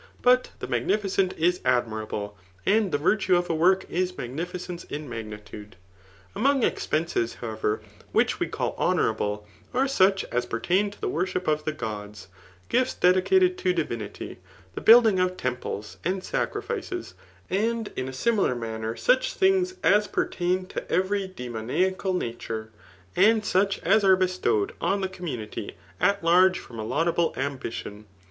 [0.23, 5.75] But the magnificent is admirable; and the virtue of a work is magnificence in magnitude.
[6.35, 9.45] Among ex* penses, however, which we call honourable,
[9.75, 12.29] are such as pertain to the worship of the gods,
[12.67, 14.37] gifts dedicated to di vinity,
[14.73, 17.13] the building of temples, and sacrifice^;
[17.51, 22.71] and in a similar manner such things as pertain to every demonia oal nature,
[23.15, 28.07] and such as are bestowed on the community at large from a laudable ambition.